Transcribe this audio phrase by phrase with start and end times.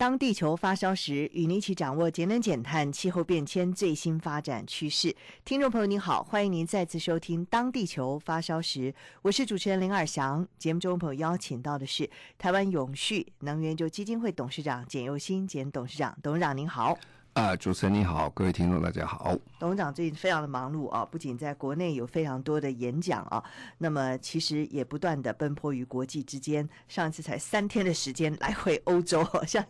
[0.00, 5.14] 当地球发烧时，与您一起掌握节能减碳、气候变迁最新发展趋势。
[5.44, 8.90] 听众朋友您好，欢迎您再次收听《当地球发烧时》，
[9.20, 10.48] 我是主持人林尔翔。
[10.56, 16.98] 节目中朋友邀请到的是台湾永续能源研究基金会董事长简佑新简董事长，董事长您好。
[17.40, 19.34] 啊，主持人你好，各位听众大家好。
[19.58, 23.42] 董事长最近非常的忙碌啊，不仅在国内有非常多的演讲啊，
[23.78, 26.68] 那么其实也不断的奔波于国际之间。
[26.86, 29.64] 上一次才三天的时间来回欧洲，好 像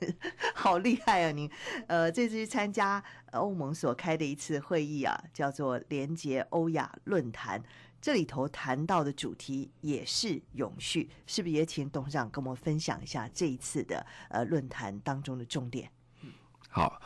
[0.53, 1.49] 好厉害啊您！
[1.87, 7.63] 呃，这次去参加欧盟所开的一次会议啊，叫做连结欧亚论坛，
[8.03, 15.89] 这里头谈到的主题也是永续，是不是也请董事长跟我们分享一下这一次的呃论坛当中的重点？
[16.23, 16.33] 嗯，
[16.69, 17.01] 好。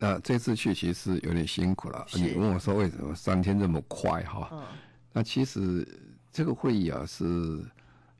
[0.00, 2.06] 那这次去其实有点辛苦了。
[2.14, 4.48] 你问我说为什么三天这么快哈？
[4.52, 4.62] 嗯。
[5.12, 5.84] 那其实
[6.30, 7.60] 这个会议啊，是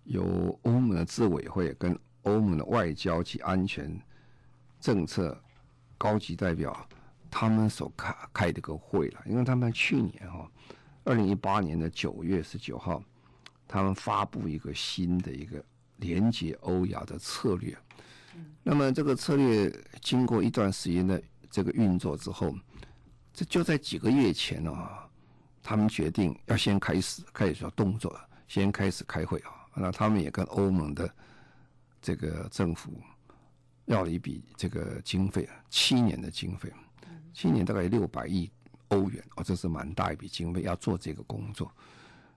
[0.02, 3.96] 由欧盟的执委会跟欧盟的外交及安全
[4.80, 5.40] 政策
[5.96, 6.84] 高级代表
[7.30, 9.20] 他们所开开的个会了。
[9.24, 10.50] 因为他们去年哈，
[11.04, 13.00] 二零一八年的九月十九号，
[13.68, 15.64] 他们发布一个新的一个
[15.98, 17.78] 连接欧亚的策略。
[18.34, 18.46] 嗯。
[18.64, 21.22] 那么这个策略经过一段时间的。
[21.50, 22.54] 这个运作之后，
[23.32, 25.08] 这就在几个月前啊，
[25.62, 29.50] 他们决定要先开始开始做动作，先开始开会啊。
[29.74, 31.08] 那他们也跟欧盟的
[32.02, 32.92] 这个政府
[33.84, 36.72] 要了一笔这个经费啊，七年的经费，
[37.32, 38.50] 七年大概六百亿
[38.88, 41.70] 欧元哦，这是蛮大一笔经费要做这个工作。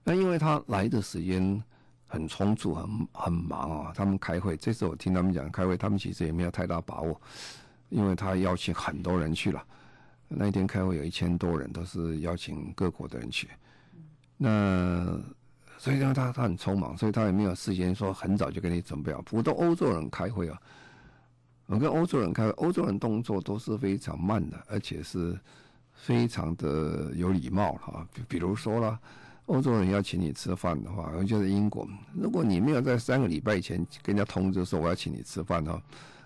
[0.04, 1.62] 那因为他来的时间
[2.06, 7.20] 很充足，很很忙啊，他们开会，这次我听他们讲开会，他们其实也没有太大把握。
[7.92, 9.62] 因为他邀请很多人去了，
[10.26, 13.46] 那一天开会有一千多人，都是邀请各国的人去。
[14.38, 15.20] 那
[15.76, 19.20] 所以呢，他他很匆忙，所以他也没有事先说很早就给你准备好。
[19.20, 20.58] 普通欧洲人开会啊，
[21.66, 25.38] 我跟欧洲人开会，欧洲人动作都是非常慢的，而且是
[25.92, 28.08] 非常的有礼貌哈。
[28.26, 28.98] 比如说了，
[29.44, 35.82] 欧洲人要请你吃饭的话，尤其是英国，如果你没有在三个礼拜前跟人家通知说我要请你吃饭的话。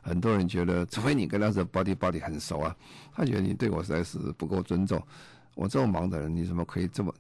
[0.07, 2.75] 很多人觉得，除非你跟他是 body body 很熟啊，
[3.13, 5.03] 他觉得你对我实在是不够尊重。
[5.55, 7.13] 我这么忙的人，你怎么可以这么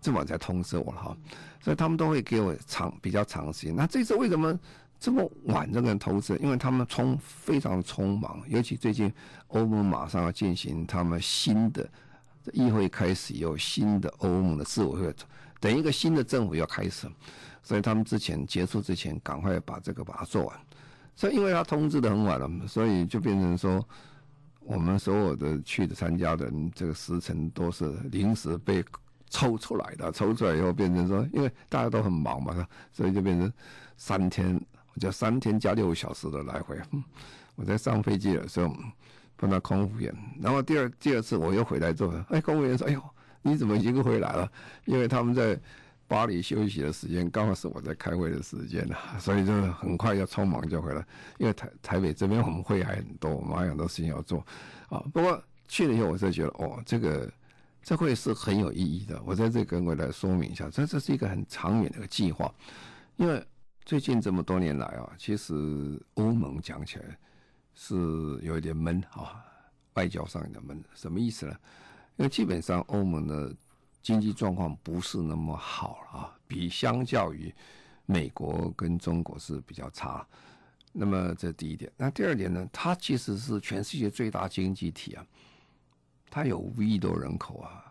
[0.00, 1.16] 这么晚才通知我了哈？
[1.60, 3.74] 所以他们都会给我长比较长时间。
[3.74, 4.56] 那这次为什么
[5.00, 6.36] 这么晚这个人投资？
[6.36, 9.12] 因为他们匆非常匆忙，尤其最近
[9.48, 11.88] 欧盟马上要进行他们新的
[12.52, 15.14] 议会开始，有新的欧盟的自委会，
[15.58, 17.08] 等一个新的政府要开始，
[17.62, 20.60] 所以他们之前结束之前，赶快把这个把它做完。
[21.18, 23.84] 所以，因为他通知的很晚了，所以就变成说，
[24.60, 28.84] 我们所有的去的参加的人，这个时辰都是临时被
[29.28, 30.12] 抽出来的。
[30.12, 33.52] 抽出来以后，变成说，因为大家都很忙嘛，所以就变成
[33.96, 34.54] 三天，
[34.94, 36.80] 我就三天加六小时的来回。
[37.56, 38.72] 我在上飞机的时候
[39.36, 43.02] 碰到空服员，然后第二第二次我又回来之后，哎，空服员说：“哎呦，
[43.42, 44.48] 你怎么已经回来了？”
[44.86, 45.58] 因为他们在。
[46.08, 51.06] 巴黎休息的时间刚好是我在开会的时间了， 所以就很快要匆忙就回来。
[51.36, 54.38] 因为台台北这边我们会还很多，我们还有很多事情要做
[54.88, 54.98] 啊。
[55.12, 57.30] 不过去了以后，我就觉得哦，这个
[57.82, 59.22] 这会是很有意义的。
[59.26, 62.50] 我在这跟各位来说明一下，这这是一个很长远的一个计划。
[63.16, 63.46] 因为
[63.84, 65.54] 最近这么多年来啊，其实
[66.14, 67.04] 欧盟讲起来
[67.74, 67.94] 是
[68.42, 69.44] 有一点闷啊，
[69.92, 70.82] 外交上有点闷。
[70.94, 71.54] 什么意思呢？
[72.16, 73.54] 因为基本上欧盟的。
[74.08, 77.54] 经济状况不是那么好啊，比相较于
[78.06, 80.26] 美国跟中国是比较差。
[80.94, 82.66] 那么这第一点，那第二点呢？
[82.72, 85.22] 它其实是全世界最大经济体啊，
[86.30, 87.84] 它有五亿多人口啊，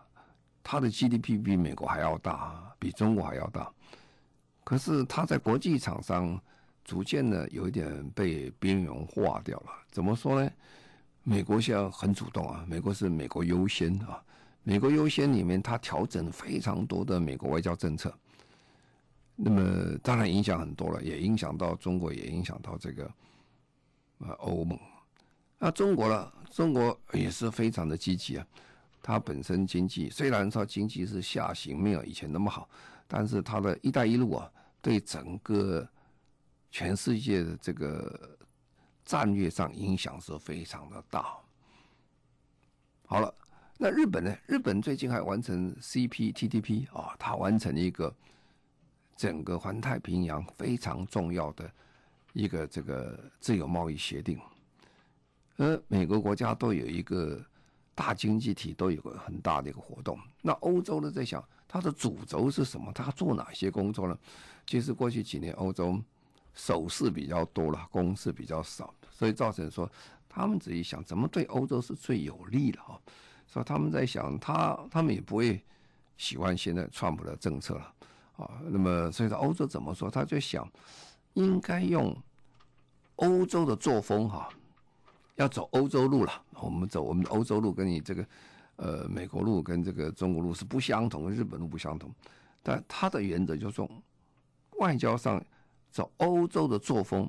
[0.60, 3.70] 它的 GDP 比美国还要大，比中国还要大。
[4.64, 6.36] 可是它在国际场上
[6.84, 9.70] 逐渐的有一点被边缘化掉了。
[9.88, 10.50] 怎么说呢？
[11.22, 14.20] 美国现在很主动啊，美国是美国优先啊。
[14.68, 18.12] 美国优先里面，它调整非常多的美国外交政策，
[19.34, 23.10] 那么当然影响很多了，也影响到中国，也影响到这个
[24.18, 24.78] 呃欧盟。
[25.58, 26.32] 那中国呢？
[26.50, 28.46] 中国也是非常的积极啊。
[29.00, 32.68] 它本身经济虽然说经济是下行，没有以前那么好，
[33.06, 35.88] 但是它的一带一路啊，对整个
[36.70, 38.36] 全世界的这个
[39.02, 41.38] 战略上影响是非常的大。
[43.06, 43.34] 好了，
[43.80, 44.36] 那日本呢？
[44.48, 48.12] 日本最近还完成 CPTPP 啊，它完成一个
[49.16, 51.70] 整个环太平洋非常重要的
[52.32, 54.36] 一个这个自由贸易协定。
[55.58, 57.40] 呃，每个国家都有一个
[57.94, 60.18] 大经济体，都有个很大的一个活动。
[60.42, 62.90] 那欧洲呢，在想它的主轴是什么？
[62.92, 64.18] 它做哪些工作呢？
[64.66, 66.02] 其实过去几年，欧洲
[66.52, 69.88] 守势比较多了，攻势比较少，所以造成说。
[70.30, 73.00] 他们自己想怎么对欧洲是最有利的啊？
[73.48, 75.60] 所以他们在想，他他们也不会
[76.16, 77.94] 喜欢现在川普的政策了
[78.36, 78.60] 啊。
[78.66, 80.08] 那么，所以说欧洲怎么说？
[80.10, 80.70] 他就想
[81.32, 82.16] 应该用
[83.16, 84.48] 欧洲的作风哈，
[85.36, 86.42] 要走欧洲路了。
[86.60, 88.26] 我们走我们的欧洲路，跟你这个
[88.76, 92.14] 呃美国路跟这个中国路是不相同，日本路不相同。
[92.62, 93.90] 但他的原则就是说，
[94.78, 95.42] 外交上
[95.90, 97.28] 走欧洲的作风，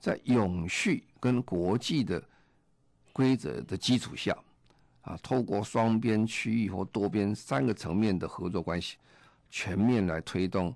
[0.00, 2.22] 在永续跟国际的。
[3.14, 4.34] 规则的基础下，
[5.02, 8.96] 啊，透过双边、区域或多边三个层面的合作关系，
[9.50, 10.74] 全面来推动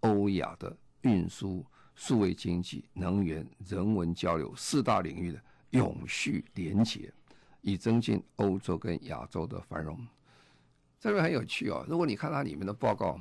[0.00, 1.62] 欧亚的运输、
[1.94, 5.40] 数位经济、能源、人文交流四大领域的
[5.70, 7.12] 永续连结，
[7.60, 9.98] 以增进欧洲跟亚洲的繁荣。
[10.98, 13.20] 这边很有趣哦，如果你看它里面的报告，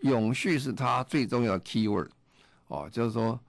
[0.00, 2.10] 永续是它最重要的 keyword，
[2.66, 3.40] 哦，就是说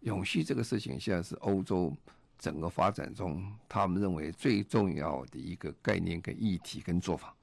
[0.00, 1.96] 永续这个事情现在是欧洲。
[2.40, 7.36] 整个发展中，他们认为最重要的一个概念跟议题跟做法，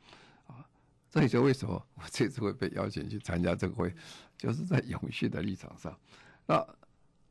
[0.48, 0.66] 啊，
[1.08, 3.94] 这也就为什么我这次会被邀请去参加这个会，
[4.36, 5.96] 就是在永续的立场上。
[6.48, 6.68] 那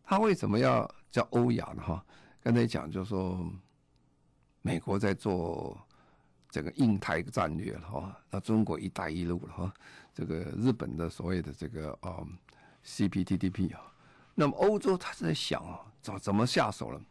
[0.04, 1.82] 他为什么要叫欧亚呢？
[1.82, 2.06] 哈，
[2.40, 3.44] 刚才讲就是说，
[4.62, 5.76] 美国在做
[6.48, 9.74] 这个印太战略了哈，那中国一带一路了哈，
[10.14, 12.24] 这个日本的所谓的这个啊
[12.84, 13.92] CPTPP 啊，
[14.36, 17.02] 那么欧洲他是在想啊，怎怎么下手了？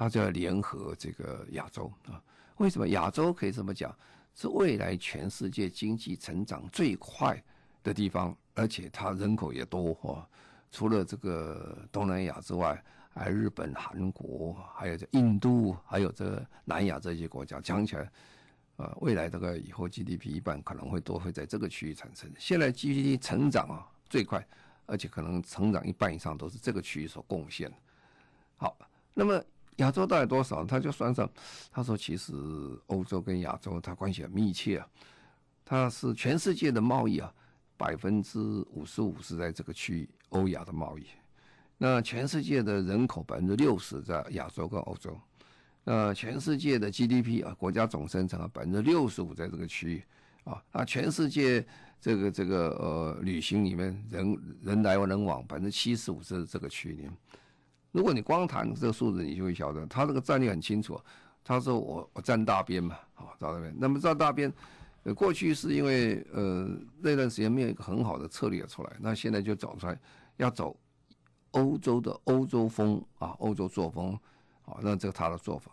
[0.00, 2.18] 他就要联合这个亚洲啊？
[2.56, 3.94] 为什么亚洲可以这么讲？
[4.34, 7.38] 是未来全世界经济成长最快
[7.82, 10.26] 的地方，而且它人口也多哈。
[10.72, 12.82] 除了这个东南亚之外，
[13.12, 17.60] 还日本、韩国，还有这印度，还有这南亚这些国家。
[17.60, 18.10] 讲起来，
[18.78, 22.32] 啊，未来这个以后 GDP 一半可能会都会在这个区域产生。
[22.38, 24.42] 现在 GDP 成长啊最快，
[24.86, 27.70] 而且可能成长一半以上都是这个区域所贡献。
[28.56, 28.74] 好，
[29.12, 29.44] 那么。
[29.80, 30.64] 亚洲到底多少？
[30.64, 31.28] 他就算上，
[31.72, 32.32] 他说其实
[32.86, 34.86] 欧洲跟亚洲它关系很密切啊，
[35.64, 37.32] 它是全世界的贸易啊，
[37.78, 38.38] 百分之
[38.72, 41.06] 五十五是在这个区域欧亚的贸易，
[41.78, 45.18] 那全世界的人口百分之六十在亚洲跟欧洲，
[45.82, 50.04] 那全世界的 GDP 啊，国家总生产啊百分之六十五在这个区域
[50.44, 51.66] 啊，那全世界
[51.98, 57.12] 这个这个呃旅行里面人人来人往百分之七十五是这个区域里面。
[57.92, 61.00] 如果你光谈这个数字，你就会晓得，他这个战略很清楚。
[61.42, 63.74] 他说我：“我站大边嘛，好站大边。
[63.78, 64.52] 那么站大边，
[65.02, 66.68] 呃，过去是因为呃
[67.00, 69.98] 那段时间没有一个很好的策略出来，那现在就走出来，
[70.36, 70.76] 要走
[71.52, 74.16] 欧洲的欧洲风啊，欧洲作风，
[74.62, 75.72] 好，那这个他的做法。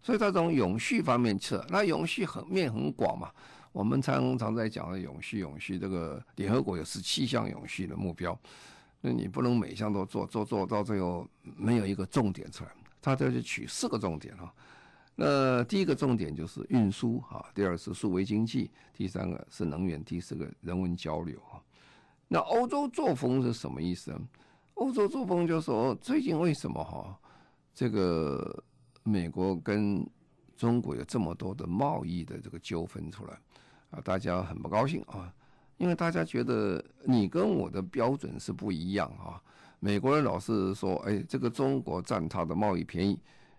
[0.00, 3.30] 所以他从永续方面测，那永续很面很广嘛。
[3.72, 8.38] 我们常常在讲的永续，永续这个联合国有十七项永续的目标。”
[9.00, 12.70] 那你不能每项都做，做做到最后没有一个重点出来。
[13.00, 14.52] 他这是取四个重点哈。
[15.14, 21.62] 那第一个重点就是运输哈，第二是数位经济，第三个是能源，第四个人文交流哈。
[22.28, 24.20] 那欧洲作风是什么意思呢？
[24.74, 27.18] 欧洲作风就说，最近为什么哈，
[27.74, 28.62] 这个
[29.02, 30.06] 美国跟
[30.56, 33.38] 中国有这么多的贸易的这个纠纷出来
[33.90, 34.00] 啊？
[34.02, 35.32] 大家很不高兴啊。
[35.80, 39.40] 因为大家觉得你跟我的标准是不一样啊，
[39.78, 43.18] 美国人老是说，哎，这个中国占他的贸易便宜，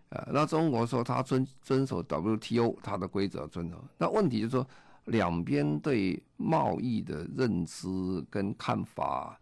[0.09, 4.67] 呃，那中国说他遵遵守 WTO 他的规则遵守，那问题就是说
[5.05, 7.89] 两边对贸易的认知
[8.29, 9.35] 跟看法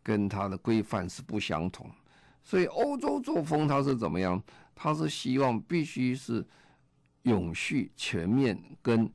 [0.00, 1.90] 跟他的规范是不相同，
[2.44, 4.40] 所以欧洲作风他是怎么样？
[4.76, 6.46] 他是希望必须是
[7.22, 9.10] 永续全面跟。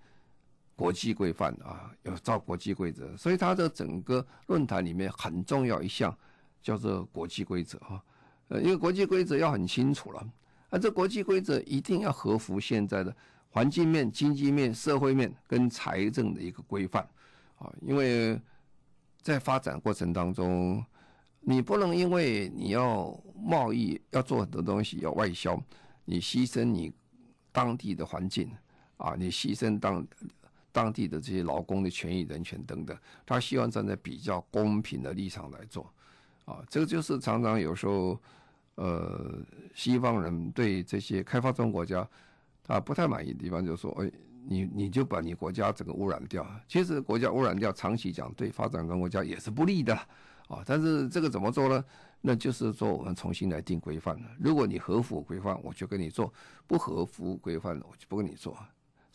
[0.76, 6.16] 国际规范啊，要照国际规则，所以它的整个论坛里面很重要一项
[6.62, 8.04] 叫做国际规则啊。
[8.50, 10.30] 呃，因为国际规则要很清楚了，
[10.70, 13.16] 而这国际规则一定要合乎现在的
[13.50, 17.08] 环境面、经济面、社会面跟财政的一个规范
[17.58, 17.72] 啊。
[17.82, 18.38] 因为
[19.22, 20.86] 在发展过程当中，
[21.40, 25.58] 你不能因为你要贸易要做很多东西要外销，
[26.04, 26.92] 你牺牲你
[27.54, 28.52] 当地的环境
[28.98, 30.06] 啊，你牺牲当。
[30.76, 35.90] 当地的这些劳工的权益、人权等等，他希望站在比较公平的立场来做，
[36.44, 38.20] 啊，这个就是常常有时候
[38.76, 39.40] 呃，
[39.74, 42.06] 西方人对这些开发中国家，
[42.62, 44.12] 他不太满意的地方，就是说，哎，
[44.46, 46.46] 你你就把你国家整个污染掉。
[46.68, 49.96] 其实国家污染掉，长期讲对发展中国家也是不利的
[50.50, 50.62] 啊。
[50.66, 51.86] 但是这个怎么做呢？
[52.20, 54.30] 那就是说我们重新来定规范了。
[54.38, 56.26] 如果你合乎规范，我就跟你做；
[56.68, 58.58] 不合乎规范，我就不跟你做。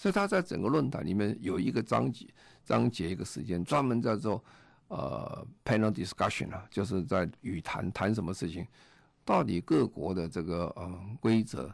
[0.01, 2.27] 所以他在整个论坛里面有一个章节，
[2.65, 4.43] 章节一个时间专门在做
[4.89, 8.67] 呃 panel discussion 啊，就是在语谈谈什么事情。
[9.27, 11.71] 到底各国的这个呃规则，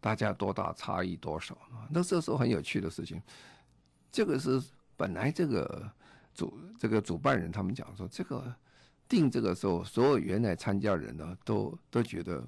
[0.00, 1.84] 大家多大差异多少啊？
[1.90, 3.20] 那这时候很有趣的事情，
[4.10, 4.58] 这个是
[4.96, 5.92] 本来这个
[6.32, 8.50] 主这个主办人他们讲说，这个
[9.06, 12.42] 定这个时候，所有原来参加人呢都都觉得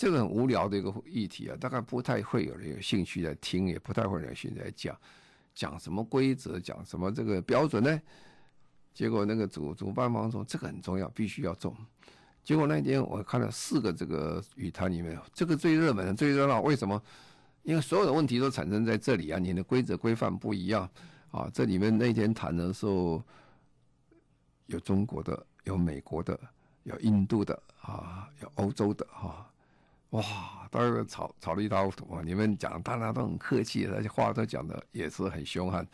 [0.00, 4.98] 这个很无聊的一个议题啊，大概不太会有人有兴趣来听，也不太会有人兴趣来讲
[5.54, 8.00] 讲什么规则，讲什么这个标准呢？
[8.94, 11.76] 结果那个主主办方说，这个很重要，必须要做。
[12.42, 16.62] 结果那天我看了四个这个语坛里面，这个最热门、最热闹。
[16.62, 17.02] 为什么？
[17.62, 19.38] 因为所有的问题都产生在这里啊！
[19.38, 20.88] 你的规则规范不一样
[21.30, 21.46] 啊！
[21.52, 23.22] 这里面那天谈的时候，
[24.64, 26.40] 有中国的，有美国的，
[26.84, 29.46] 有印度的啊，有欧洲的哈、啊。
[30.10, 32.20] 哇，大家吵吵了一塌糊涂！
[32.22, 35.86] 你们讲，大家都很客气，而且话都讲的也是很凶悍，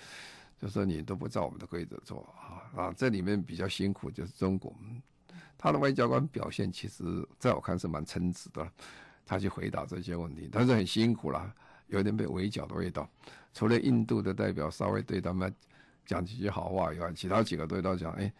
[0.58, 2.26] 就说你都不照我们的规则做
[2.74, 2.84] 啊！
[2.84, 4.74] 啊，这里面比较辛苦就是中国。
[5.58, 8.66] 他的外交官表现，其实在我看是蛮称职的，
[9.26, 11.54] 他去回答这些问题，但是很辛苦了，
[11.88, 13.06] 有点被围剿的味道。
[13.52, 15.54] 除了印度的代表稍微对他们
[16.06, 18.32] 讲几句好话以外，其他几个都都讲：“哎，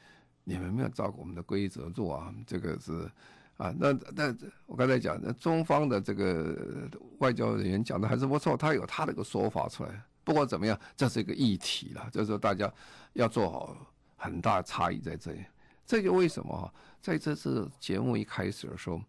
[0.42, 3.10] 你们没有照顾我们的规则做啊！”这个是
[3.56, 4.36] 啊，那那
[4.66, 10.02] 我刚才讲，那中方的这个外交人员讲的还是不错，他有他的一个说法出来。
[10.24, 12.70] 不管怎么样，这是一个议题了，就是大家
[13.14, 13.76] 要做好，
[14.16, 15.40] 很大差异在这里。
[15.86, 19.00] 这就为什么哈，在这次节目一开始的时候，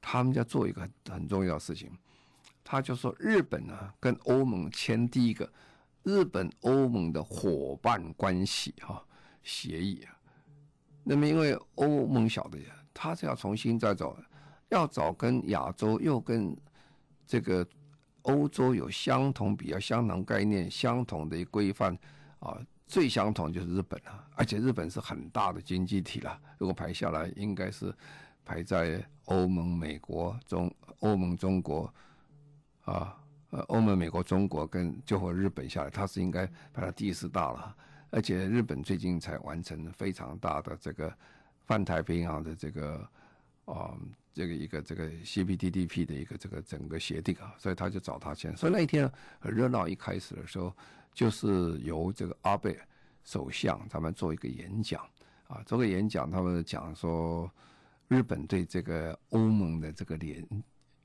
[0.00, 1.90] 他们要做一个很很重要的事情，
[2.62, 5.50] 他就说日本呢跟欧盟签第一个
[6.02, 9.02] 日本欧盟的伙伴关系哈
[9.42, 10.14] 协议啊。
[11.02, 14.16] 那么因为欧盟晓得呀，他是要重新再找，
[14.68, 16.56] 要找跟亚洲又跟
[17.26, 17.66] 这个
[18.22, 21.96] 欧洲有相同、比较相同概念、相同的一规范
[22.38, 22.60] 啊。
[22.86, 26.36] 最相同就是日本了，而且日本是很大的经济体了。
[26.58, 27.94] 如果排下来，应该是
[28.44, 30.68] 排在欧盟、美国、中
[30.98, 31.94] 欧盟、中国
[32.82, 33.16] 啊，
[33.50, 37.76] 呃，欧盟、美国、中国跟最后日本下来，它是应该排到第四大了。
[38.10, 41.16] 而且日本最近才完成非常大的这个
[41.66, 43.08] 泛太平洋的这个
[43.64, 43.96] 啊，
[44.32, 48.56] 这个一个这个 CPTPP 的一个这个整个协定啊，所以他就找他签。
[48.56, 50.74] 所以那一天很热闹，一开始的时候。
[51.12, 52.78] 就是由这个阿贝
[53.24, 55.04] 首相他们做一个演讲
[55.48, 57.50] 啊，做个演讲，他们讲说
[58.06, 60.46] 日本对这个欧盟的这个联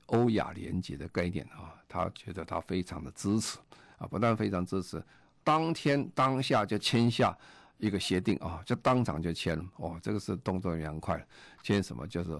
[0.06, 3.58] 欧亚联结的概念啊，他觉得他非常的支持
[3.98, 5.02] 啊，不但非常支持，
[5.42, 7.36] 当天当下就签下
[7.78, 11.26] 一个协定啊，就当场就签了哦，这个是动作也很快，
[11.62, 12.30] 签什么就是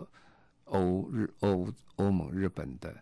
[0.65, 2.95] 欧日欧欧盟日本的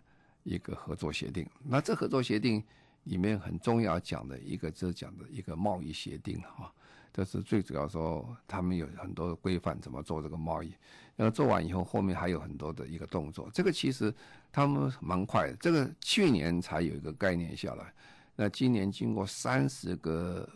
[0.43, 2.63] 一个合作协定，那这合作协定。
[3.05, 6.73] 里面很重要讲的一个，就是讲的一个贸易协定啊，
[7.13, 10.73] 这是最主要说他们有很多规范怎么做这个贸易，
[11.15, 14.11] 然后做完以后后面还有很多的一个动作，这个其实
[14.51, 17.93] 他们蛮快的，这个去年才有一个概念下来，
[18.35, 20.49] 那今年经过三十个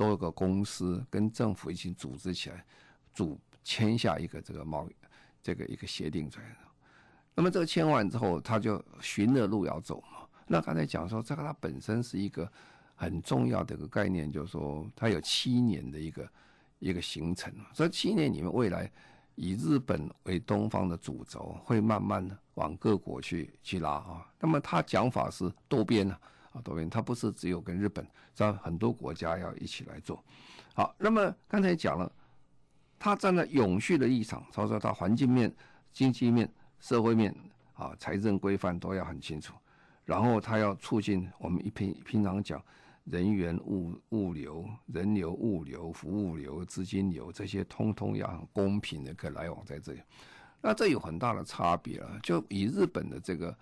[0.00, 2.64] 多个公司跟政府一起组织起来，
[3.12, 4.96] 组签下一个这个贸易
[5.42, 6.56] 这个一个协定出来，
[7.34, 10.26] 那么这个签完之后，他就寻着路要走嘛。
[10.46, 12.50] 那刚才讲说，这个它本身是一个
[12.94, 16.26] 很重要的一个概念，就是说它有七年的一个
[16.78, 17.52] 一个行程。
[17.74, 18.90] 所以七年里面，未来
[19.34, 24.26] 以日本为东方的主轴，会慢慢的往各国去去拉啊。
[24.40, 26.18] 那么他讲法是多边啊，
[26.52, 30.22] 啊多边，它不是只有跟日本，这很多国家要一起来做。
[30.74, 32.10] 好，那么刚才讲了，
[32.98, 35.52] 他站在永续的立场，他说他环境面、
[35.92, 37.34] 经济面、社会面
[37.74, 39.54] 啊、财政规范都要很清楚。
[40.04, 42.60] 然后他要促进我们一平平常讲
[43.04, 50.00] 人员物物流、人流物流、服务流、资金流这些，通通要很公平的可来往在这里。
[50.60, 52.18] 那这有很大的差别了。
[52.22, 53.56] 就以日本的这个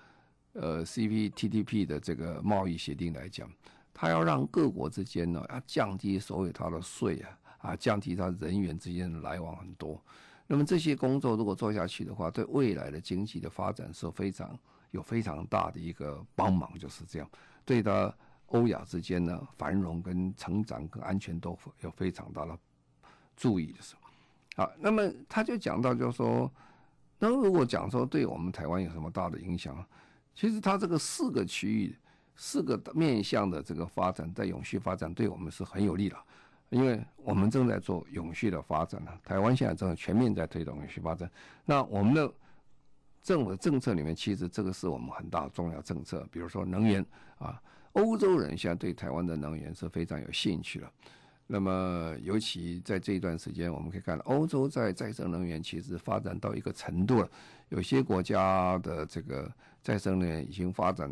[0.60, 3.50] 呃 CPTPP 的这个贸易协定来讲，
[3.94, 10.02] 它要让各国之间呢要降低所有它的税啊啊，降低它人员之间的来往很多。
[10.46, 14.58] 那么这些工作如果做下去的话，对未来的经济的发展是非常。
[14.90, 17.30] 有非常大的一个帮忙，就是这样，
[17.62, 21.50] 对的，欧亚之间呢繁荣跟成长跟安全都
[21.82, 22.58] 有非常大的
[23.36, 23.94] 注意的是，
[24.56, 26.50] 好，那么他就讲到，就是说，
[27.18, 29.76] 那如果讲说对我们台湾有什么大的影响，
[30.38, 31.98] 其实它这个四个区域、
[32.36, 36.16] 四个面向的这个发展，在永续发展对我们是很有利的，
[36.70, 39.10] 因为我们正在做永续的发展呢。
[39.24, 41.28] 台湾现在正在全面在推动永续发展，
[41.64, 42.32] 那我们的
[43.20, 47.04] 政府的政策里面，其实这个是我们很大重要政策，比如说能源
[47.38, 47.60] 啊，
[47.94, 50.92] 欧洲人现在对台湾的能源是非常有兴趣的。
[51.50, 57.30] 那么，尤其在这一段时间，我们可以看到，欧洲在再生能源其实发展到一个程度了。
[57.70, 59.50] 有些国家的这个
[59.80, 61.10] 再生能源已经发展，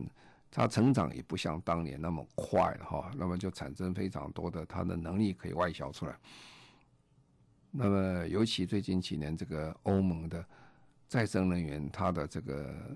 [0.51, 3.11] 它成长也不像当年那么快了哈。
[3.17, 6.15] 那么就产生非常多的它的能力可以外销出来。
[7.71, 10.45] 那么，尤其最近几年，这个欧盟的
[11.09, 12.95] 再生能源，它的这个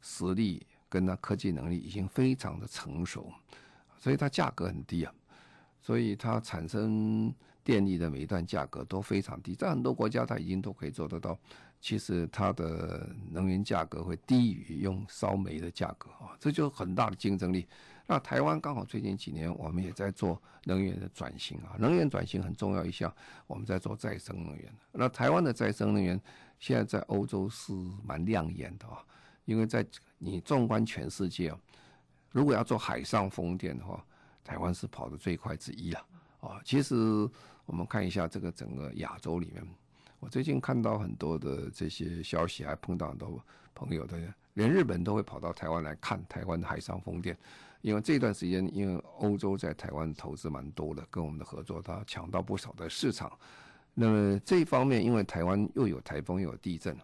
[0.00, 3.32] 实力跟它科技能力已经非常的成熟，
[3.98, 5.14] 所以它价格很低啊。
[5.82, 7.34] 所以它产生
[7.64, 11.36] 电力的每一段价格都非常低，在很多国家它已经都可以做得到。
[11.80, 17.66] 其实它的能源价格会低于用烧煤的价格啊，这就很大的竞争力。
[18.06, 23.12] 那台湾刚好最近几年我们也在做能源的转型啊，能源转型很重要一项，
[23.48, 24.72] 我们在做再生能源。
[24.92, 26.20] 那台湾的再生能源
[26.60, 27.72] 现在在欧洲是
[28.04, 29.04] 蛮亮眼的啊，
[29.44, 29.84] 因为在
[30.18, 31.58] 你纵观全世界啊，
[32.30, 34.04] 如果要做海上风电的话。
[34.44, 36.06] 台湾是跑得最快之一了
[36.40, 36.60] 啊！
[36.64, 36.94] 其实
[37.64, 39.64] 我们看一下这个整个亚洲里面，
[40.18, 43.42] 我最近看到很多的这些消息，还碰到很多
[43.74, 44.18] 朋友的，
[44.54, 47.36] 连日本都会跑到台湾来看台湾的海上风电，
[47.80, 53.30] 因为这段时间因为欧洲在台湾投资蛮多的，跟我们的合作，他抢到不少的市场。
[53.94, 56.96] 那么这一方面，因为台湾又有台风又有地震，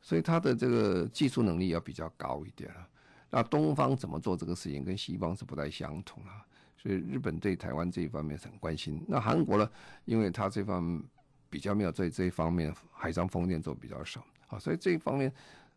[0.00, 2.88] 所以它的这个技术能力要比较高一点了。
[3.30, 6.44] 那东方怎么做这个事情，跟西方是不太相同啊。
[6.82, 9.00] 所以日本对台湾这一方面很关心。
[9.06, 9.70] 那韩国呢？
[10.04, 11.00] 因为它这方面
[11.48, 15.32] 比较没有在这一方面海上风电做比较少啊，所以这一方面，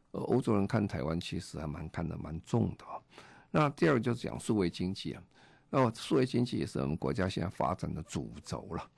[0.10, 2.98] 呃，欧洲人看台湾其实还蛮看得蛮重的啊。
[3.52, 5.22] 那第二个就是讲数位经济啊，
[5.70, 8.89] 那数位经济也是我们国家现在发展的主轴了。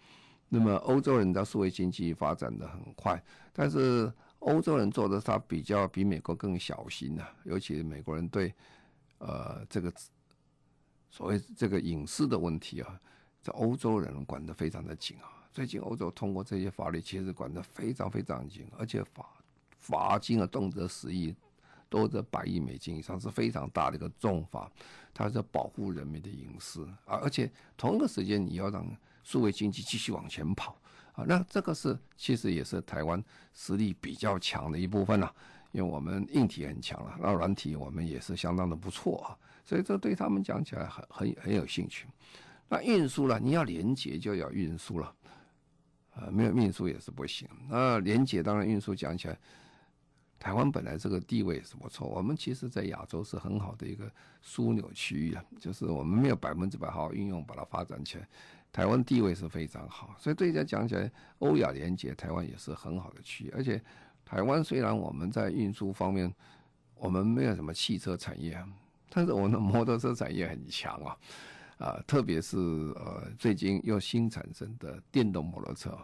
[0.48, 8.54] 那么欧洲人的数位经济发展的很快，但是欧洲人做的他比较比美国更小心啊，尤其美国人对
[9.18, 9.92] 呃这个。
[11.10, 13.00] 所谓这个隐私的问题啊，
[13.42, 15.26] 在欧洲人管得非常的紧啊。
[15.52, 19.26] 最近欧洲通过这些法律，其实管得非常非常紧，而且罚
[19.78, 21.36] 罚金啊，动辄十亿，
[21.90, 24.70] 多则百亿美金以上，是非常大的一个重罚。
[25.14, 28.86] 它是保护人民的隐私啊，而且同一个时间你要让
[29.24, 30.78] 数位经济继续往前跑
[31.14, 33.24] 啊，那这个是其实也是台湾
[33.56, 35.34] 实力比较强的一部分了，
[35.72, 39.34] 因为我们硬体很强了，那软体我们也是相当的不错啊。
[39.68, 42.08] 所以这对他们讲起来很很很有兴趣。
[42.70, 45.14] 那运输了，你要连接就要运输了，
[46.16, 47.46] 呃，没有运输也是不行。
[47.68, 49.38] 那连接当然运输讲起来，
[50.40, 54.10] 台湾本来这个地位也是不错，我们其实在亚洲是很好的一个
[54.42, 58.26] 枢纽区域啊，就是我们没有百分之百好好运用把它发展起来，
[58.72, 60.16] 台湾地位是非常好。
[60.18, 63.54] 所以对人家讲起来，欧亚连接台湾也是很好的区域。
[63.54, 63.84] 而且
[64.24, 66.34] 台湾虽然我们在运输方面，
[66.96, 68.58] 我们没有什么汽车产业。
[69.10, 71.18] 但是我们的摩托车产业很强啊，
[71.78, 75.98] 啊，特别是呃最近又新产生的电动摩托车，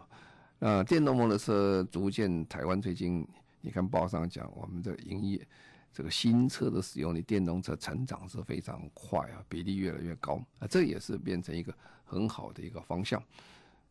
[0.60, 3.28] 啊，电动摩托车逐渐台湾最近
[3.62, 5.46] 你看报上讲，我们的营业
[5.92, 11.74] 这个新车的使用率，电动车成长是非常快啊，比例越来越高啊，这也是变成一个
[12.06, 13.22] 很好的一个方向。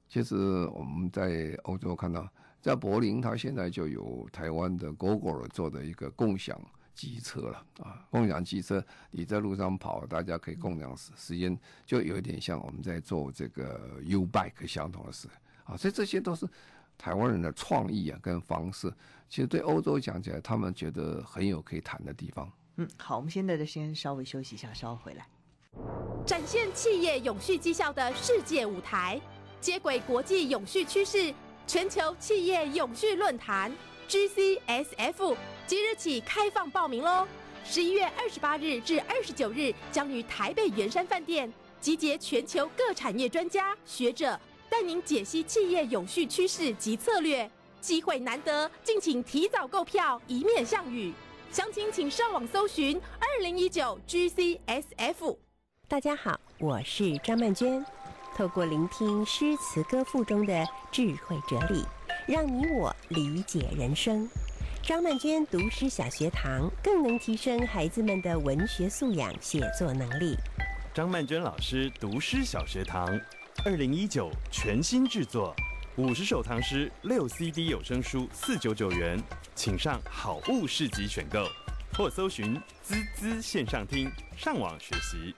[0.08, 0.36] 其实
[0.74, 2.28] 我们在欧洲看到，
[2.60, 6.60] 在柏林，它现在就有台湾的 Google 做的一个共享。
[6.94, 15.28] 机车了啊，共享机车，你在路上跑，大家可以共享时时间，就有一点像我们在做这个 U bike 相同的事
[15.64, 16.46] 啊，所以这些都是
[16.96, 18.92] 台湾人的创意啊跟方式。
[19.28, 22.50] 其实对欧洲讲起来，他们觉得很有可以谈的地方。
[22.76, 25.26] 嗯，好，我们现在就先稍微休息一下，稍后回来。
[26.26, 29.20] 展现企业永续绩效的世界舞台，
[29.60, 31.34] 接轨国际永续趋势，
[31.66, 33.72] 全球企业永续论坛
[34.08, 35.34] GCSF。
[35.66, 37.26] 即日起开放报名喽！
[37.64, 47.48] 十一月二十八日至二十九日，将于台北圆山饭店集结全球各产业专家学者，带您解析企业永续趋势及策略。
[47.80, 51.12] 机会难得，敬请提早购票，以免项羽。
[51.50, 55.36] 详情请上网搜寻二零一九 GCSF。
[55.88, 57.84] 大家好，我是张曼娟，
[58.36, 61.84] 透过聆听诗词歌赋中的智慧哲理，
[62.26, 64.28] 让你我理解人生。
[64.82, 70.36] 张曼娟读诗小学堂更能提升孩子们的文学素养、写作能力。
[70.92, 73.08] 张曼娟老师读诗小学堂，
[73.64, 75.54] 二零一九全新制作，
[75.96, 79.22] 五十首唐诗，六 CD 有声书，四九九元，
[79.54, 81.46] 请上好物市集选购，
[81.96, 85.32] 或搜寻滋滋线上听，上网学习。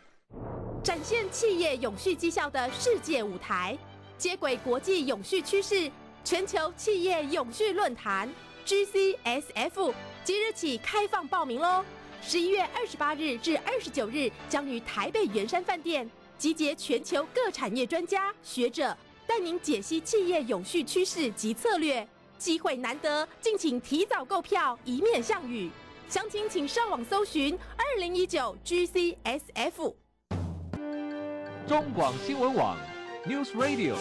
[0.83, 3.77] 展现企业永续绩效的世界舞台，
[4.17, 5.93] 接轨国际永续趋势，
[6.25, 8.27] 全球企业永续论坛
[8.64, 9.92] GCSF
[10.24, 11.85] 即日起开放报名喽！
[12.22, 18.96] 十一月二十八日至二十九日，将于台北圆山饭店集结全球各产业专家学者，
[19.27, 22.07] 带您解析企业永续趋势及策略。
[22.38, 25.70] 机会难得，敬请提早购票，一面项羽。
[26.09, 29.94] 详情请上网搜寻二零一九 GCSF。
[31.66, 32.77] 中广新闻网
[33.27, 33.96] News Radio。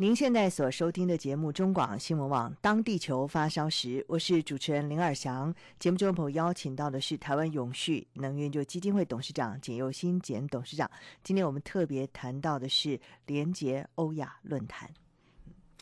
[0.00, 5.52] 您现在所收听的节目《中广新闻网》，当地球发烧时，我是主持人林尔祥。
[5.80, 10.88] 节目中朋友邀请到的是台湾永续能源就基金会董事长简佑新简董事长。
[11.24, 14.88] 今天我们特别谈到的是连结欧亚论坛。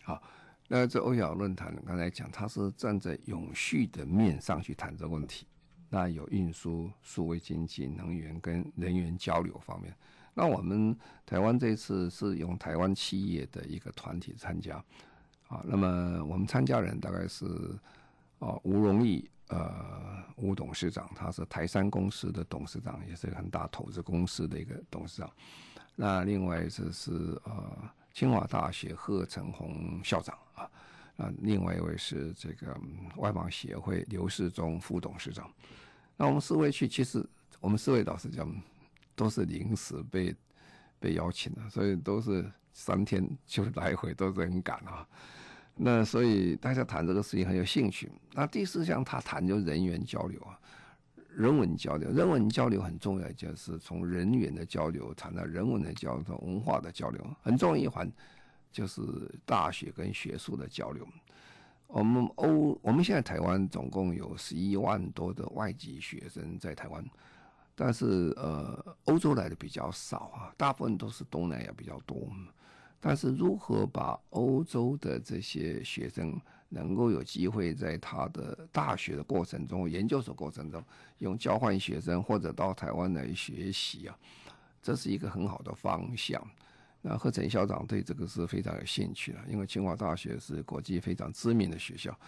[0.02, 0.22] 好，
[0.66, 5.46] 那这欧亚论坛刚才讲，它是站在永续的面上去谈这个问题。
[5.90, 9.94] 那有运输、数位经济、能源跟人员交流方面。
[10.38, 10.94] 那我们
[11.24, 14.76] 台湾这次是用台湾企业的一个团体参加，
[15.48, 17.46] 啊，那么我们参加人大概是
[18.38, 25.30] 啊吴荣义呃吴董事长，他是台山公司的董事长，也是很大投资公司的一个董事长。
[25.94, 27.12] 那另外一次是
[27.44, 30.70] 呃清华大学贺成红校长啊，
[31.16, 32.78] 那另外一位是这个
[33.16, 35.50] 外贸协会刘世忠副董事长。
[36.14, 37.26] 那我们四位去，其实
[37.58, 38.54] 我们四位导师讲。
[39.16, 40.32] 都是临时被
[41.00, 45.08] 被邀请的，所以都是三天就来回，都是很赶啊。
[45.74, 48.12] 那所以大家谈这个事情很有兴趣。
[48.32, 50.58] 那第四项他谈就人员交流啊，
[51.34, 58.10] 人文交流，人文交流很重要，就是从人员的交流谈到人文的交流，文化的交流，很重要一环
[58.70, 59.02] 就是
[59.44, 61.06] 大学跟学术的交流。
[61.86, 67.04] 我们欧我们现在台湾总共有十一万多的外籍学生在台湾。
[67.78, 72.28] 但是呃，欧洲来的比较少啊，大部分都是东南亚比较多。
[72.98, 80.82] 但是如何把欧洲的这些学生能够有机会在他的大学的过程中、研究所过程中
[81.18, 84.18] 用交换学生或者到台湾来学习啊，
[84.82, 86.42] 这是一个很好的方向。
[87.02, 92.18] 那贺成校长对这个是非常有兴趣的，因为清华大学是国际非常知名的学校。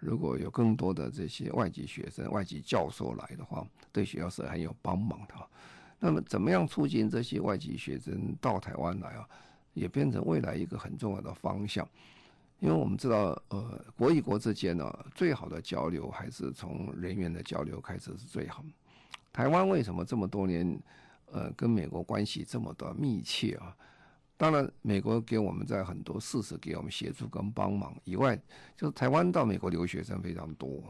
[0.00, 5.34] 如果有更多的这些外籍学生、外籍教授来的话，对学校是很有帮忙的。
[5.98, 9.28] 那么，怎么样促进这些外籍学生到台湾来啊？
[9.74, 11.86] 也变成未来一个很重要的方向。
[12.58, 18.64] 因为我们知道，呃，国与国之间呢，最好的交流还是从人员的交流开始是最好。
[19.32, 20.78] 台湾为什么这么多年，
[21.30, 23.76] 呃，跟美国关系这么的密切啊？
[24.40, 28.34] 当然，美国给我们在很多事实给我们协助跟帮忙以外，
[28.74, 30.82] 就是台湾到美国留学生非常多，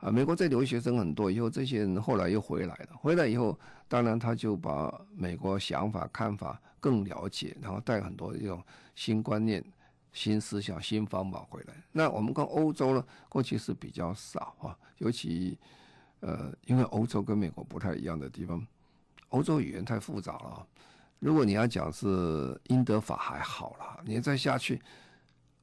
[0.00, 8.62] 啊，美国这留学生很多，以后这些人后来又回来了，回来以后，当然他就把美国想法看法更了解，然后带很多这种
[8.94, 9.64] 新观念、
[10.12, 11.72] 新思想、新方法回来。
[11.90, 15.58] 那我们跟欧洲呢，过去是比较少啊，尤其
[16.20, 18.62] 呃，因为欧洲跟美国不太一样的地方，
[19.30, 20.66] 欧洲语言太复杂了。
[21.18, 24.80] 如果你要讲是英德法还好啦，你再下去，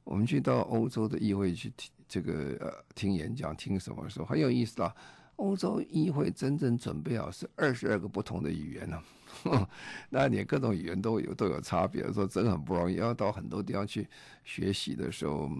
[0.04, 4.94] 我们去到欧洲的议会去听这个呃听演讲听什么时候很有意思啊。
[5.36, 9.02] 欧洲议会真正准备好是二十二个不同的语言呢，
[10.10, 14.08] 那你各种语言都有都有差别，说真的很不容易，要到很多地方去
[14.44, 15.50] 学习的时候。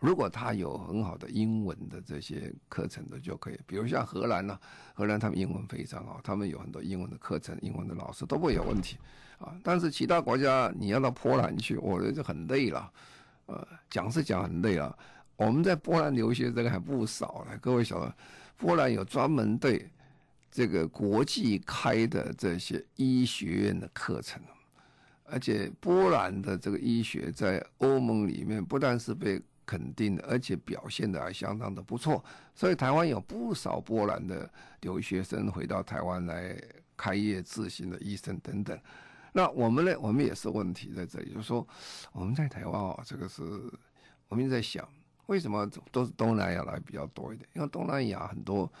[0.00, 4.58] 如果他有很好的英文的这些课程的就可以，比如像荷兰呢、
[4.94, 8.96] 荷兰他们英文非常好，他们有很多英文的课程，英文的老师都会有问题
[9.38, 9.56] 啊。
[9.62, 12.92] 但是其他国家你要到波兰去，我觉得就很累了，
[13.46, 14.96] 呃，讲是讲很累了。
[15.36, 18.14] 我们在波兰留学这个还不少呢，各位晓得，
[18.56, 19.90] 波兰有专门对
[20.50, 24.40] 这个国际开的这些医学院的课程，
[25.24, 34.50] 而且波兰的这个医学在欧盟里面不但是被肯定的，而且表现的还相当的不错，所以台湾有不少波兰的
[34.80, 36.58] 留学生回到台湾来
[36.96, 38.80] 开业自行的医生等等。
[39.30, 39.94] 那我们呢？
[40.00, 41.68] 我们也是问题在这里，就是说
[42.12, 43.42] 我们在台湾啊，这个是
[44.28, 44.88] 我们在想，
[45.26, 47.46] 为什么都是东南亚来比较多一点？
[47.52, 48.72] 因为东南亚很多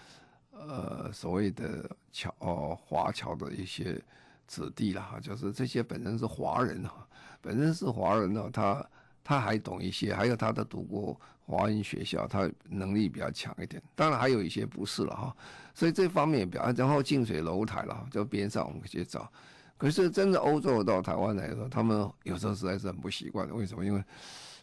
[0.52, 4.02] 呃所谓的侨哦华侨的一些
[4.46, 7.06] 子弟啦，就是这些本身是华人哈，
[7.42, 8.82] 本身是华人呢，他。
[9.22, 13.82] 他还懂一些，还有他的读过华英学校，他能力比较强一点。
[13.94, 15.36] 当然还有一些不是了哈，
[15.74, 19.30] 所以这方面也比较，然后近水楼台了，就边上我们可以找。
[19.76, 23.54] 可是真的欧洲到台湾来说，他们有时候实在是很不习惯的。
[23.54, 23.84] 为什么？
[23.84, 24.02] 因为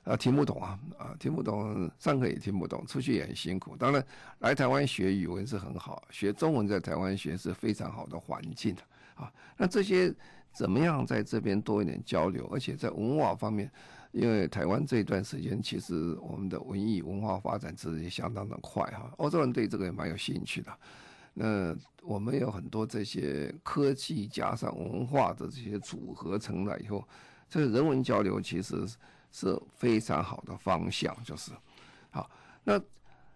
[0.04, 3.78] 啊听不懂啊啊听不懂，上课也听不懂，出去也很辛苦。
[3.78, 4.06] 当然
[4.39, 8.76] 来台湾学语文是很好，学中文在台湾学是非常好的环境
[9.15, 9.32] 啊。
[9.58, 10.13] 那这些
[10.54, 12.48] 怎么样在这边多一点交流？
[12.54, 13.72] 而且在文化方面，
[14.15, 19.12] 因为台湾这一段时间其实我们的文艺文化发展其实也相当的快哈。
[19.17, 20.71] 欧洲人对这个也蛮有兴趣的。
[21.34, 27.06] 那我们有很多这些科技加上文化的这些组合成了以后，
[27.49, 28.88] 这个人文交流其实
[29.34, 31.51] 是非常好的方向，就是
[32.10, 32.30] 好。
[32.63, 32.80] 那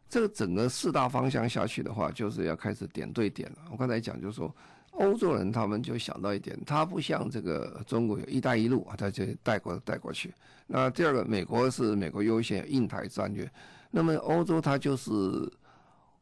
[0.07, 3.57] 这个整个四大方向下去的话，就是要开始点对点了。
[3.69, 4.55] 我刚才讲就是说，
[4.91, 10.33] 欧洲人他们就想到一点，他不像这个中国有一带一路啊，他就带过带过去。
[10.67, 13.49] 那第二个，美国是美国优先印太战略，
[13.91, 15.51] 那么欧洲它就是。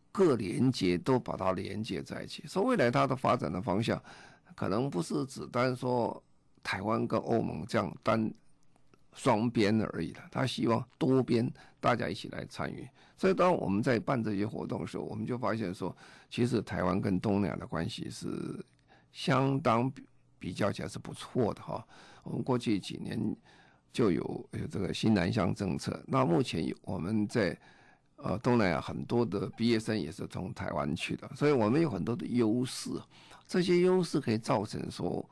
[0.10, 4.02] 各连接都把它连接在一起，所以未来它的发展的方向，
[4.56, 6.24] 可能不是只单说
[6.64, 8.34] 台湾跟欧盟这样单
[9.14, 11.48] 双边而已的，他希望多边
[11.80, 12.88] 大家一起来参与。
[13.18, 15.96] 所以当我们在办这些活动的时候，我们就发现说，
[16.30, 18.63] 其实台湾跟东南亚的关系是
[19.12, 20.04] 相当比
[20.40, 21.86] 比较起来是不错的哈。
[22.24, 23.36] 我们过去几年
[23.92, 27.58] 就有有这个新南向政策，那目前有我们在。
[28.20, 32.90] 呃，东南亚很多的毕业生也是从台湾去的，所以我们有很多的优势，
[33.46, 35.24] 这些优势可以造成说，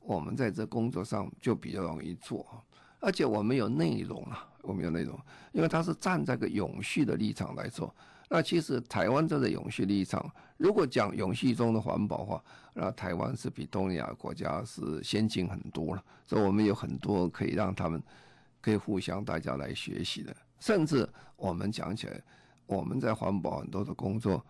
[0.00, 2.64] 我们在这工作上就比较容易做，
[2.98, 5.18] 而且我们有内容啊，我们有那种，
[5.52, 7.94] 因为它是站在个永续的立场来做。
[8.28, 12.42] 那其实台湾这个永续立场，如果讲永续中的环保话，
[12.74, 18.00] 那台湾是比东亚国家是先进很多了，所以我们有很多可以让他们
[18.60, 20.32] 可以互相大家来学习的。
[20.60, 22.22] 甚至我们讲起来，
[22.66, 24.44] 我们在环保很多的工作，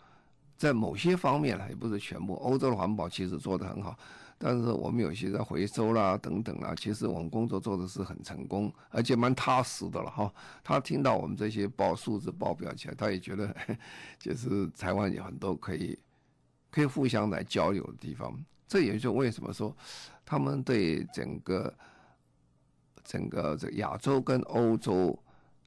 [0.58, 2.34] 在某些方面也不是全部。
[2.34, 3.98] 欧洲的环保其实做得很好，
[4.42, 10.32] 但是我们有些在回收啦等等啦，其实我们工作做的是很成功，而且蛮踏实的了哈。
[10.64, 13.54] 他听到我们这些报数字报表起来，他也觉得，
[14.18, 15.98] 就是台湾有很多可以
[16.70, 18.34] 可以互相来交流的地方。
[18.66, 19.76] 这也就为什么说
[20.24, 21.74] 他们对整个
[23.04, 25.18] 整个这亚洲跟欧洲。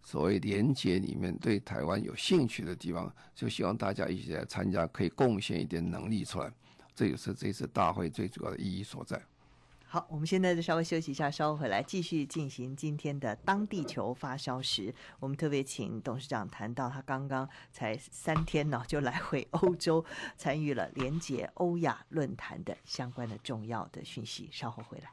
[0.06, 6.52] 所谓连结里面对台湾有兴趣的地方，就希望大家一起来参加，可以贡献一点能力出来，
[6.96, 9.22] 这也是这次大会最主要的意义所在。
[9.86, 14.92] 好，我们现在就稍微休息一下，稍后回来继续进行今天的当地球发烧时。
[15.20, 20.04] 我们特别请董事长谈到他刚刚才三天呢， 就来回欧洲
[20.36, 24.50] 参与了连结欧亚论坛的相关的重要的讯息。
[24.52, 25.12] 稍后回来，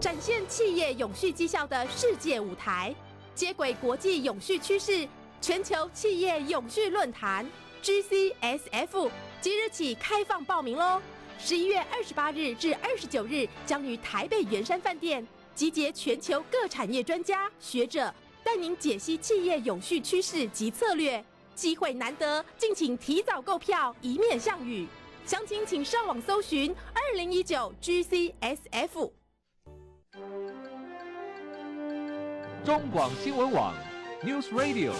[0.00, 2.94] 展现企业永续绩效的世界舞台。
[3.34, 5.06] 接轨国际永续趋势，
[5.42, 7.46] 全球企业永续论坛
[7.82, 9.10] （GCSF）
[9.40, 11.00] 即日起开放报名喽！
[11.38, 18.12] 十一月二十八日至二十九日，将于台北圆山饭店集结全球各产业专家学者，
[18.42, 21.24] 带您解析企业永续趋势及策略。
[21.54, 24.86] 机会难得，敬请提早购票，以免项羽。
[25.24, 29.10] 详情请上网搜寻二零一九 GCSF。
[32.64, 33.74] 中广新闻网
[34.24, 34.92] ，News Radio。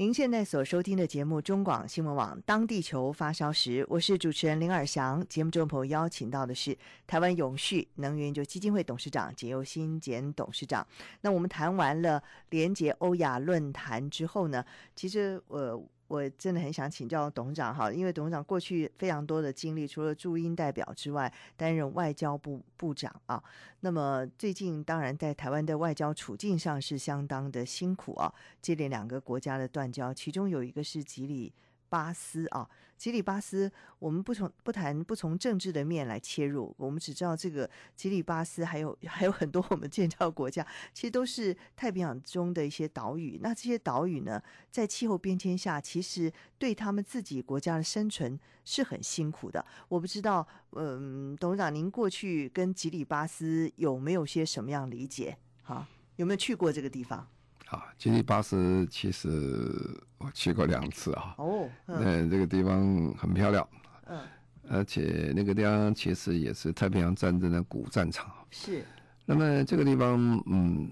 [0.00, 5.22] 您现在所收听的节目，中广新闻网，当地球发烧时，我是主持人林尔祥。
[5.28, 6.74] 节目中朋友邀请到的是
[7.06, 10.86] 台湾永续能源研究基金会董事长简又新简董事长。
[11.20, 14.64] 那我们谈完了连结欧亚论坛之后呢，
[14.96, 15.58] 其实我。
[15.58, 23.40] 呃我真的很想请教董事长哈，因为董事长过去非常多的经历，除了驻英代表之外，担任外交部部长啊。
[23.78, 31.52] 那么最近当然在台湾的外交处境上是相当的辛苦啊，接连两个国家的断交，其中有一个是吉里
[31.90, 32.66] 巴斯啊。
[32.96, 43.40] 吉里巴斯，我们不从不谈不从政治的面来切入，我们只知道这个吉里巴斯还有还有很多我们建交国家，其实都是太平洋中的一些岛屿。
[43.42, 49.64] 那这些岛屿呢，在气候变迁下，其实对他们自己国家的生存是很辛苦的。
[49.88, 55.38] 我不知道，嗯，董事长，您过去跟吉里巴斯有没有些什么样理解？
[55.62, 57.26] 哈，有没有去过这个地方？
[57.70, 59.72] 啊，吉里巴斯其实
[60.18, 61.34] 我去过两次啊。
[61.38, 63.66] 哦，嗯，这个地方很漂亮。
[64.06, 64.20] 嗯，
[64.68, 68.28] 而且那个地方其实也是太平洋战争的古战场。
[68.50, 68.84] 是。
[69.24, 70.90] 那么这个地方，嗯，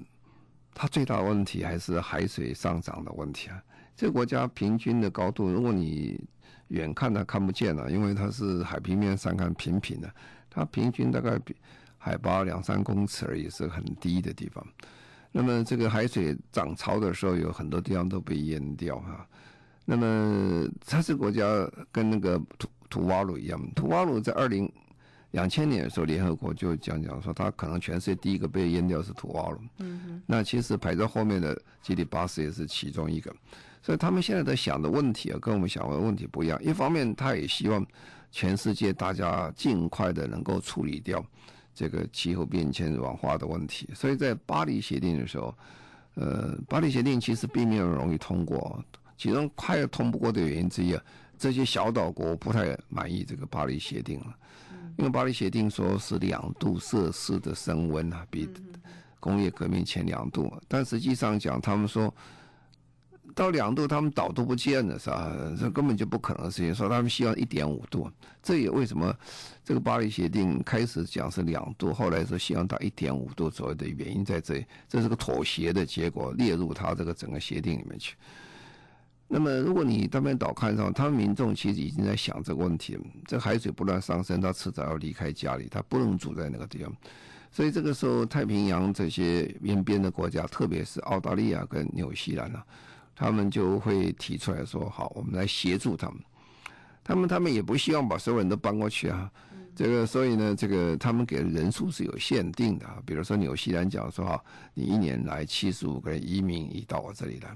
[0.72, 3.60] 它最大的问题还是海水上涨的问题啊。
[3.96, 6.24] 这个国家平均的高度，如果你
[6.68, 10.08] 远看它看不见了，因为它是海平面上看平平的，
[10.48, 11.56] 它平均大概比
[11.96, 14.64] 海拔两三公尺而已，是很低的地方。
[15.30, 19.26] 那么这个海水涨潮的时候，有很多地方都被淹掉哈。
[19.84, 21.44] 那么它这个国家
[21.92, 23.60] 跟那个土土瓦鲁一样。
[23.74, 24.70] 土瓦鲁在二零
[25.30, 29.60] 两千年的时候，联合国就讲讲说，它可能全世界第一个被淹掉是土瓦鲁。
[29.78, 30.22] 嗯哼。
[30.26, 33.34] 那其实排在后面的基里巴斯也是其中一个。
[33.80, 36.62] 所以他们现在在想的问题啊，跟我们想的问题不一样。
[36.62, 37.86] 一方面，他也希望
[38.30, 41.24] 全世界大家尽快的能够处理掉
[41.78, 43.88] 这个气候变迁软化的问题。
[43.94, 45.54] 所以在巴黎协定的时候，
[46.14, 48.82] 呃，巴黎协定其实并没有容易通过，
[49.16, 51.00] 其中快要通不过的原因之一啊，
[51.38, 54.36] 这些小岛国不太满意这个巴黎协定了，
[54.96, 58.48] 因为巴黎协定说是两度摄氏的升温啊，比
[59.20, 62.12] 工业革命前两度，但实际上讲，他们说。
[63.34, 65.32] 到两度，他们岛都不见了，是吧？
[65.58, 66.74] 这根本就不可能的事情。
[66.74, 68.10] 说他们希望一点五度，
[68.42, 69.14] 这也为什么
[69.64, 74.66] 这个巴黎协定开始讲是两度，后来说希望到一点五度左右的原因在这里。
[74.88, 78.16] 这是个妥协的结果，列入他这个整个协定里面去。
[79.30, 83.02] 那么，如果你单边岛看上，他们民众其实已经在想这个问题了。
[83.26, 86.90] 这海水不断上升，他迟早要离开家里，他不能住在那个地方。
[87.52, 92.64] 所以这个时候，太平洋这些沿边的国家，特别是澳大利亚跟纽西兰啊。
[93.18, 96.20] 他们就会提出来说：“好，我们来协助他们。
[97.02, 99.28] 他们他们也不希望把所有人都搬过去啊。
[99.74, 102.86] 这个，所以呢，这个他们给的人数是有限定的。
[103.04, 104.40] 比如说纽西兰讲说：哈，
[104.72, 107.50] 你一年来七十五个人移民移到我这里来。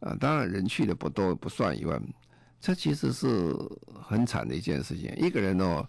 [0.00, 1.98] 啊，当然人去的不多不算一万，
[2.60, 3.56] 这其实是
[4.02, 5.10] 很惨的一件事情。
[5.16, 5.88] 一个人哦，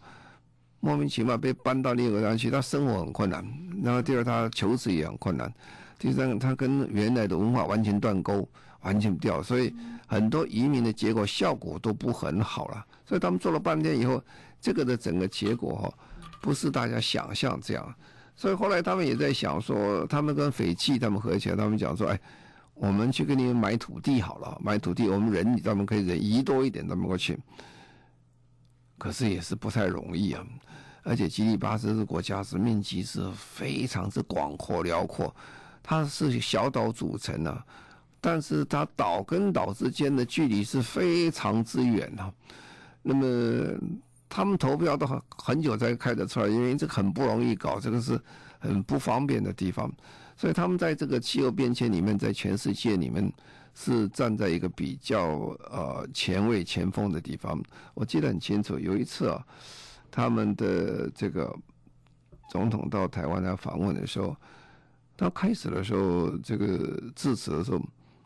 [0.80, 3.46] 莫名其妙被搬到另一个地方去，他生活很困难。
[3.84, 5.54] 然后第二，他求职也很困难。”
[6.00, 8.48] 第三个，他跟原来的文化完全断钩，
[8.82, 9.74] 完全不掉，所以
[10.06, 12.86] 很多移民的结果效果都不很好了。
[13.06, 14.22] 所以他们做了半天以后，
[14.62, 15.94] 这个的整个结果哈，
[16.42, 17.96] 不是大家想象这样。
[18.36, 22.20] 所以后来他们也在想说，他们跟斐济他们合起来，他们讲说，哎，
[22.76, 27.40] 我们去给你们买土地好了，买土地，我们人他们可以人移多一点，他们过去。
[29.00, 30.46] 可是也是不太容易啊，
[31.02, 35.34] 而且吉里巴斯的国家是面积是非常之广阔辽阔。
[35.89, 37.63] 它是小岛组成的，
[38.19, 42.34] 但是它岛跟岛之间的距离是非常之远的。
[43.02, 43.73] 那么
[44.28, 48.19] 他们投票都很很久才开得出来，因为这很不容易搞，这个是
[48.60, 49.89] 很不方便的地方。
[50.36, 53.32] 所以他们在这个气候变迁里面，在全世界里面
[53.73, 57.63] 是站在一个比较呃前卫前锋的地方。
[57.93, 59.41] 我记得很清楚，有一次啊，
[60.12, 61.58] 他们的这个
[62.50, 64.36] 总统到台湾来访问的时候。
[65.18, 67.82] 到开始的时候，这个致辞的时候，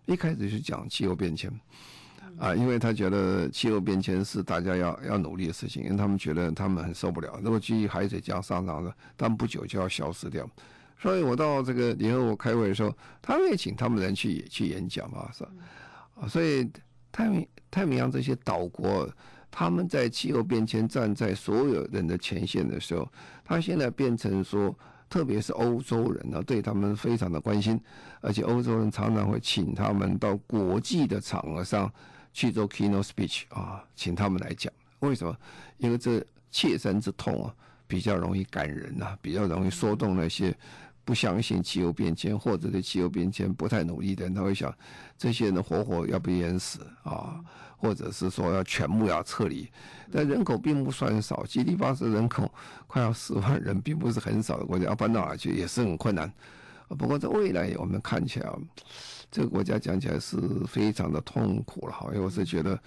[0.05, 1.49] 一开始是讲气候变迁，
[2.37, 10.45] 啊，因为他觉得气候变迁是大家要要努力的事情，因为他们觉得他们很受不了，如果继续海水这样上涨的，他们不久就要消失掉。
[10.99, 15.49] 所以我到这个联合国开会的时候，他们也请他们人去去演讲嘛，是吧？
[16.19, 16.69] 啊，所以
[17.09, 19.09] 太平太平洋这些岛国，
[19.49, 23.09] 他们在气候变迁站在所有人的前线的时候，
[23.45, 24.77] 他现在变成说。
[25.11, 27.77] 特别是欧洲人呢，对他们非常的关心，
[28.21, 31.91] 而且欧洲人常常会请他们到国际的场合上
[32.31, 34.71] 去做 keynote speech 啊，请他们来讲。
[34.99, 35.37] 为什么？
[35.79, 37.53] 因为这切身之痛啊，
[37.87, 40.55] 比较容易感人呐、啊，比较容易说动那些
[41.03, 44.33] 不相信气候变迁或者对气候变迁不太努力的人。
[44.33, 44.73] 他会想，
[45.17, 47.43] 这些人活活要被淹死啊。
[47.81, 49.67] 或者是说要全部要撤离，
[50.11, 52.49] 但人口并不算少，基地巴斯人口
[52.85, 56.31] 快要十万人，并不是很少的国家，要搬到哪去也是很困难。
[56.89, 58.47] 不过在未来，我们看起来，
[59.31, 61.95] 这个国家讲起来是非常的痛苦了。
[62.13, 62.79] 因为我是觉得，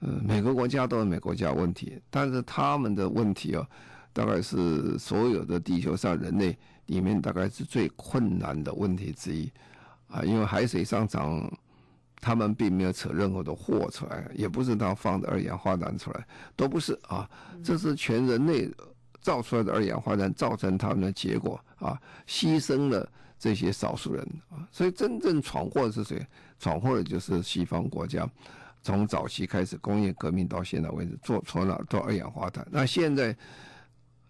[0.00, 3.68] 呃，每个国家都有每个国家问题，但是他们的问题啊，
[4.14, 9.52] 大概是所有的地球上人类里面大概是最困难的问题之一
[10.08, 11.52] 啊，因为海水上涨。
[12.22, 17.28] 他们并没有扯任何的祸出来，也不是他放的二氧化碳出来，都不是啊，
[17.64, 18.70] 这是全人类
[19.20, 23.06] 造出来的二氧化碳造成他们的结果啊，牺牲了
[23.40, 26.24] 这些少数人啊，所以真正闯祸的是谁？
[26.60, 28.24] 闯祸的就是西方国家，
[28.84, 32.64] 从早期开始工业革命到现在为止，做错了做二氧化碳。
[32.70, 33.36] 那现在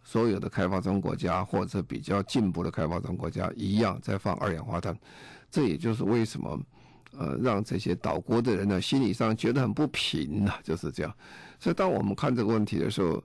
[0.03, 4.99] 所有的开发中国家或者比较进步的开发中国家一样在放二氧化碳，
[5.51, 6.59] 这也就是为什么。
[7.19, 11.15] 呃，让这些岛国的人呢，心理上觉得很不平呐，就是这样。
[11.61, 13.23] 所以，当我们看这个问题的时候，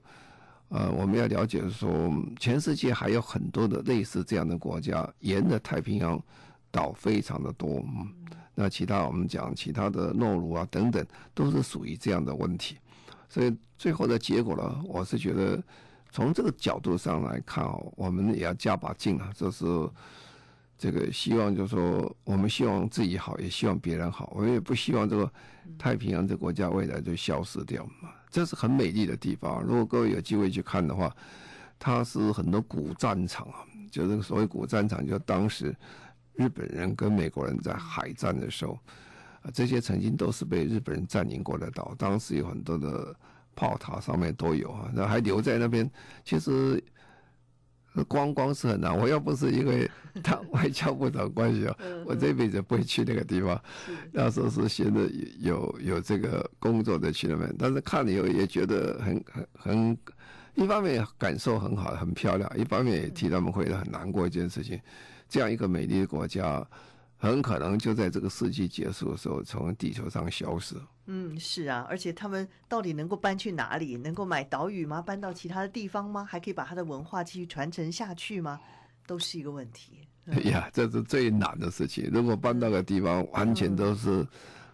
[0.68, 6.22] 呃，我们要了解说，全世界还有很多的类似这样的国家，沿着太平洋
[6.70, 7.76] 岛非常的多。
[7.78, 8.12] 嗯，
[8.54, 12.76] 那其他我们讲其他的诺鲁啊等等，都是属于这样的问题。
[13.28, 15.62] 所以，最后的结果呢，我是觉得
[16.12, 19.64] 从这个角度上来看哦，我们也要加把劲啊，就是。
[20.78, 25.30] 这个希望就是说，我们希望自己好，也希望别人好，我们也不希望这个
[25.76, 28.10] 太平洋这国家未来就消失掉嘛。
[28.30, 31.12] 这是很美丽的地方，如果各位有机会去看的话，
[31.80, 35.74] 它是很多古战场啊，就是所谓古战场，就当时
[36.34, 38.78] 日本人跟美国人在海战的时候，
[39.42, 43.12] 啊，这些曾经都是被日本人占领过的岛，当时有很多的
[43.56, 45.90] 炮塔上面都有啊，然后还留在那边，
[46.24, 46.80] 其实。
[48.04, 49.90] 观光是很难，我要不是因为
[50.22, 53.60] 他外交部长关系啊，我这辈子不会去那个地方。
[54.12, 55.00] 那时候是现在
[55.38, 59.98] 有有这个工作的去那边，但是看了以后也觉得很很很，
[60.54, 64.80] 一方面感受很好，很漂亮，一方面也替他们会很难过一件事情，
[65.28, 66.66] 这样一个美丽的国家。
[67.20, 70.76] 很可能就在这个世纪结束的时候，从地球上消失。
[71.10, 73.96] 嗯，是啊，而且他们到底能够搬去哪里？
[73.96, 75.00] 能够买岛屿吗？
[75.00, 76.22] 搬到其他的地方吗？
[76.22, 78.60] 还可以把他的文化继续传承下去吗？
[79.06, 80.06] 都是一个问题。
[80.26, 82.10] 哎呀，这是最难的事情。
[82.12, 84.26] 如果搬到个地方完全都是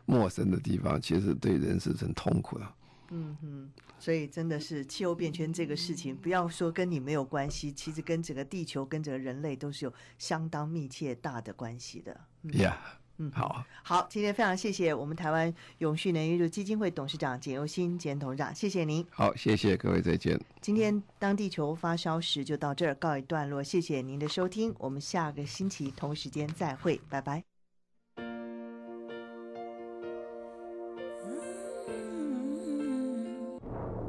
[0.07, 2.67] 陌生的地方，其实对人是很痛苦的。
[3.11, 3.71] 嗯哼，
[4.01, 12.11] 所以真的是气候变迁这个事情，不要说跟你没有关系，其实跟整个地球、跟整个人类都是有相当密切大的关系的。
[12.55, 19.07] 呀、yeah，嗯，好，好，今天非常谢谢我们台湾永续能源基金会董事长简又新简董事长，谢谢您。
[19.09, 20.37] 好，谢谢各位，再见。
[20.61, 27.45] 今天当地球发烧时就到这儿告一段落，谢谢您的收听，我们下个星期同时间再会，拜拜。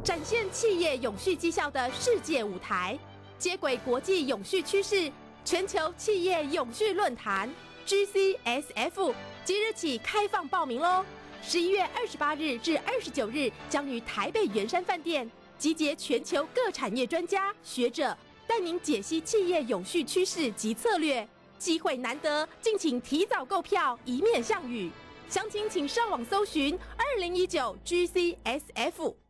[0.04, 2.98] 展现企业永续绩效的世界舞台，
[3.38, 5.12] 接轨国际永续趋势，
[5.44, 7.50] 全球企业永续论坛
[7.86, 9.14] GCSF
[9.44, 11.06] 即日起开放报名喽！
[11.44, 15.30] 十一月二十八日至二十九日，将于台北圆山饭店
[15.60, 18.18] 集结全球各产业专家学者，
[18.48, 21.28] 带您解析企业永续趋势及策略。
[21.60, 24.92] 机会难得，敬请提早购票，以免项羽。
[25.30, 29.25] 详情请上网搜寻二零一九 GCSF。